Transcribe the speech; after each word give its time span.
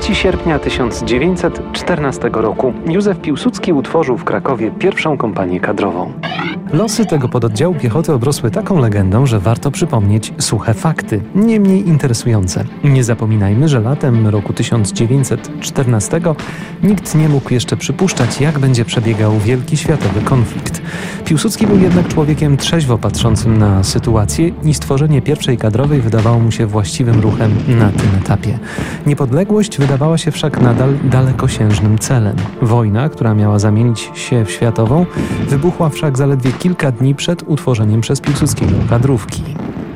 3 0.00 0.14
sierpnia 0.14 0.58
1914 0.58 2.30
roku 2.32 2.72
Józef 2.86 3.20
Piłsudski 3.20 3.72
utworzył 3.72 4.16
w 4.16 4.24
Krakowie 4.24 4.70
pierwszą 4.70 5.16
kompanię 5.16 5.60
kadrową. 5.60 6.12
Losy 6.72 7.06
tego 7.06 7.28
pododdziału 7.28 7.74
piechoty 7.74 8.12
obrosły 8.12 8.50
taką 8.50 8.78
legendą, 8.78 9.26
że 9.26 9.40
warto 9.40 9.70
przypomnieć 9.70 10.32
suche 10.38 10.74
fakty, 10.74 11.22
nie 11.34 11.60
mniej 11.60 11.88
interesujące. 11.88 12.64
Nie 12.84 13.04
zapominajmy, 13.04 13.68
że 13.68 13.80
latem 13.80 14.28
roku 14.28 14.52
1914 14.52 16.20
nikt 16.82 17.14
nie 17.14 17.28
mógł 17.28 17.54
jeszcze 17.54 17.76
przypuszczać, 17.76 18.40
jak 18.40 18.58
będzie 18.58 18.84
przebiegał 18.84 19.38
wielki 19.38 19.76
światowy 19.76 20.20
konflikt. 20.20 20.82
Piłsudski 21.24 21.66
był 21.66 21.78
jednak 21.78 22.08
człowiekiem 22.08 22.56
trzeźwo 22.56 22.98
patrzącym 22.98 23.58
na 23.58 23.84
sytuację 23.84 24.48
i 24.64 24.74
stworzenie 24.74 25.22
pierwszej 25.22 25.58
kadrowej 25.58 26.00
wydawało 26.00 26.38
mu 26.38 26.50
się 26.50 26.66
właściwym 26.66 27.20
ruchem 27.20 27.54
na 27.68 27.88
tym 27.88 28.08
etapie. 28.22 28.58
Niepodległość 29.06 29.78
wydawała 29.78 30.18
się 30.18 30.30
wszak 30.30 30.60
nadal 30.60 30.98
dalekosiężnym 31.04 31.98
celem. 31.98 32.36
Wojna, 32.62 33.08
która 33.08 33.34
miała 33.34 33.58
zamienić 33.58 34.10
się 34.14 34.44
w 34.44 34.50
światową, 34.50 35.06
wybuchła 35.48 35.88
wszak 35.88 36.18
zaledwie 36.18 36.52
kilka 36.52 36.92
dni 36.92 37.14
przed 37.14 37.42
utworzeniem 37.42 38.00
przez 38.00 38.20
Piłsudskiego 38.20 38.72
kadrówki. 38.90 39.42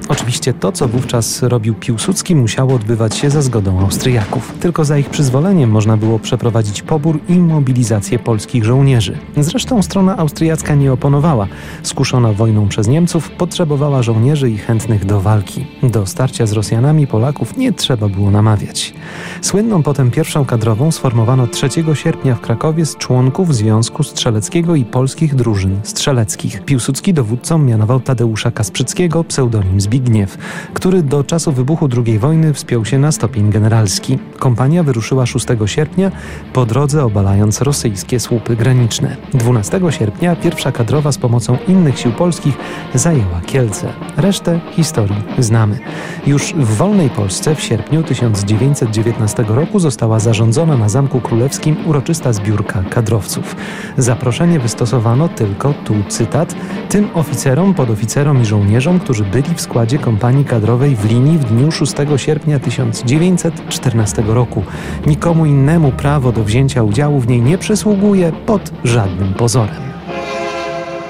Oczywiście 0.09 0.55
to, 0.55 0.73
co 0.73 0.89
wówczas 0.89 1.43
robił 1.43 1.75
Piłsudski, 1.75 2.35
musiało 2.35 2.75
odbywać 2.75 3.17
się 3.17 3.31
za 3.31 3.43
zgodą 3.43 3.81
Austriaków. 3.81 4.55
Tylko 4.61 4.85
za 4.85 4.99
ich 4.99 5.11
przyzwoleniem 5.11 5.71
można 5.71 5.97
było 5.97 6.19
przeprowadzić 6.19 6.83
pobór 6.83 7.19
i 7.29 7.39
mobilizację 7.39 8.19
polskich 8.19 8.65
żołnierzy. 8.65 9.19
Zresztą 9.37 9.83
strona 9.83 10.17
austriacka 10.17 10.75
nie 10.75 10.93
oponowała. 10.93 11.47
Skuszona 11.83 12.33
wojną 12.33 12.69
przez 12.69 12.89
Niemców, 12.89 13.31
potrzebowała 13.31 14.03
żołnierzy 14.03 14.51
i 14.51 14.59
chętnych 14.59 15.05
do 15.05 15.21
walki. 15.21 15.67
Do 15.83 16.07
starcia 16.07 16.47
z 16.47 16.53
Rosjanami 16.53 17.07
Polaków 17.07 17.57
nie 17.57 17.73
trzeba 17.73 18.09
było 18.09 18.31
namawiać. 18.31 18.95
Słynną 19.43 19.83
potem 19.83 20.11
pierwszą 20.11 20.45
kadrową 20.45 20.93
sformowano 20.93 21.47
3 21.47 21.69
sierpnia 21.95 22.35
w 22.35 22.41
Krakowie 22.41 22.87
z 22.87 22.97
członków 22.97 23.55
Związku 23.55 24.03
Strzeleckiego 24.03 24.75
i 24.75 24.85
polskich 24.85 25.35
drużyn 25.35 25.81
strzeleckich. 25.83 26.65
Piłsudski 26.65 27.15
dowódcą 27.15 27.59
mianował 27.59 28.01
Tadeusza 28.01 28.51
Kasprzyckiego, 28.51 29.25
pseudonim 29.25 29.81
Zbigniew 29.81 30.39
który 30.75 31.03
do 31.03 31.25
czasu 31.25 31.53
wybuchu 31.53 31.89
II 32.07 32.19
wojny 32.19 32.55
wspiął 32.55 32.85
się 32.85 32.99
na 32.99 33.13
stopień 33.13 33.51
generalski. 33.51 34.19
Kompania 34.39 34.83
wyruszyła 34.83 35.27
6 35.27 35.47
sierpnia, 35.67 36.11
po 36.53 36.67
drodze 36.67 37.05
obalając 37.05 37.61
rosyjskie 37.61 38.21
słupy 38.21 38.57
graniczne. 38.57 39.17
12 39.35 39.81
sierpnia 39.91 40.37
pierwsza 40.37 40.73
kadrowa 40.73 41.13
z 41.13 41.19
pomocą 41.19 41.59
innych 41.69 41.99
sił 41.99 42.13
polskich 42.13 42.55
zajęła 42.95 43.41
Kielce. 43.47 43.93
Resztę 44.17 44.61
historii 44.71 45.23
znamy. 45.39 45.79
Już 46.27 46.55
w 46.55 46.77
wolnej 46.77 47.11
Polsce 47.11 47.55
w 47.55 47.61
sierpniu 47.61 48.03
1919 48.03 49.28
roku 49.49 49.79
została 49.79 50.19
zarządzona 50.19 50.77
na 50.77 50.89
Zamku 50.89 51.21
Królewskim 51.21 51.77
uroczysta 51.87 52.33
zbiórka 52.33 52.83
kadrowców. 52.91 53.57
Zaproszenie 53.99 54.61
wystosowano 54.61 55.29
tylko, 55.29 55.75
tu 55.85 55.95
cytat, 56.09 56.55
tym 56.89 57.09
oficerom, 57.15 57.75
podoficerom 57.75 58.43
i 58.43 58.45
żołnierzom, 58.45 59.01
którzy 59.01 59.25
byli 59.25 59.55
w 59.55 59.61
składzie 59.61 59.99
kompanii 59.99 60.45
kadrowej 60.45 60.97
w 60.97 61.05
linii 61.05 61.39
w 61.39 61.45
dniu 61.45 61.73
6 61.73 61.95
sierpnia 62.17 62.59
1914 62.59 64.23
roku. 64.27 64.65
Nikomu 65.07 65.47
innemu 65.47 65.93
prawo 65.93 66.33
do 66.33 66.45
wzięcia 66.45 66.83
udziału 66.83 67.21
w 67.21 67.29
niej 67.29 67.43
nie 67.43 67.59
przysługuje 67.59 68.33
pod 68.47 68.71
żadnym 68.85 69.35
pozorem. 69.35 69.89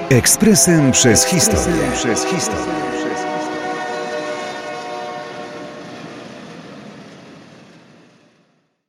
Ekspresem 0.09 0.91
przez 0.91 1.25
historię. 1.25 1.81
Przez 1.93 2.25
historię. 2.25 2.79